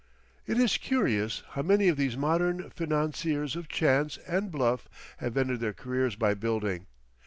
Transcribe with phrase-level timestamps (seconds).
[0.47, 5.59] It is curious how many of these modern financiers of chance and bluff have ended
[5.59, 6.87] their careers by building.